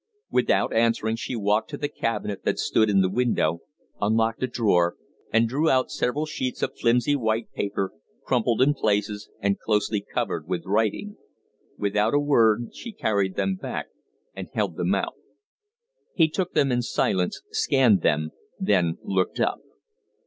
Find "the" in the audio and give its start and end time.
3.01-3.07